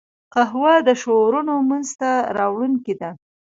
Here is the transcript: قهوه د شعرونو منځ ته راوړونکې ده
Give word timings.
قهوه 0.33 0.73
د 0.87 0.89
شعرونو 1.01 1.53
منځ 1.69 1.87
ته 1.99 2.11
راوړونکې 2.37 2.93
ده 3.01 3.09